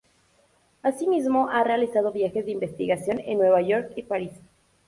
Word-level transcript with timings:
Asimismo 0.81 1.47
ha 1.49 1.63
realizado 1.63 2.11
viajes 2.11 2.45
de 2.47 2.53
investigación 2.53 3.19
en 3.23 3.37
Nueva 3.37 3.61
York 3.61 3.91
y 3.95 4.01
París. 4.01 4.31